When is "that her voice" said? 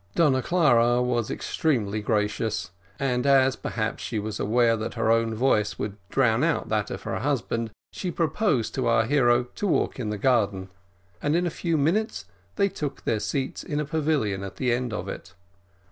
4.75-5.77